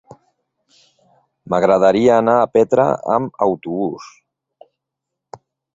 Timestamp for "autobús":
3.51-4.09